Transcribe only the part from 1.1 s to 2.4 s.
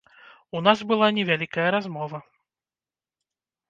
невялікая размова.